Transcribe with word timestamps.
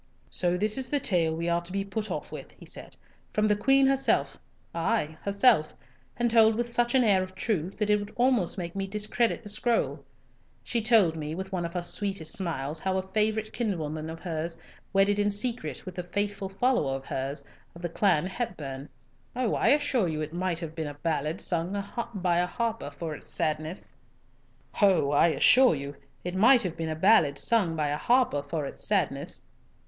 "So 0.31 0.57
this 0.57 0.79
is 0.79 0.89
the 0.89 0.99
tale 0.99 1.35
we 1.35 1.47
are 1.47 1.61
to 1.61 1.71
be 1.71 1.85
put 1.85 2.09
off 2.09 2.31
with," 2.31 2.53
he 2.53 2.65
said, 2.65 2.97
"from 3.29 3.47
the 3.47 3.55
Queen 3.55 3.85
herself, 3.85 4.35
ay, 4.73 5.15
herself, 5.21 5.75
and 6.17 6.31
told 6.31 6.55
with 6.55 6.67
such 6.67 6.95
an 6.95 7.03
air 7.03 7.21
of 7.21 7.35
truth 7.35 7.77
that 7.77 7.91
it 7.91 7.99
would 7.99 8.11
almost 8.15 8.57
make 8.57 8.75
me 8.75 8.87
discredit 8.87 9.43
the 9.43 9.49
scroll. 9.49 10.03
She 10.63 10.81
told 10.81 11.15
me 11.15 11.35
with 11.35 11.51
one 11.51 11.65
of 11.65 11.73
her 11.75 11.83
sweetest 11.83 12.31
smiles 12.33 12.79
how 12.79 12.97
a 12.97 13.03
favourite 13.03 13.53
kinswoman 13.53 14.09
of 14.09 14.19
hers 14.21 14.57
wedded 14.91 15.19
in 15.19 15.29
secret 15.29 15.85
with 15.85 15.99
a 15.99 16.03
faithful 16.03 16.49
follower 16.49 16.95
of 16.95 17.05
hers, 17.05 17.43
of 17.75 17.83
the 17.83 17.87
clan 17.87 18.25
Hepburn. 18.25 18.89
Oh, 19.35 19.53
I 19.53 19.67
assure 19.67 20.07
you 20.07 20.19
it 20.21 20.33
might 20.33 20.57
have 20.61 20.73
been 20.73 20.87
a 20.87 20.95
ballad 20.95 21.39
sung 21.41 21.79
by 22.15 22.39
a 22.39 22.47
harper 22.47 22.89
for 22.89 23.13
its 23.13 23.27
sadness. 23.29 23.93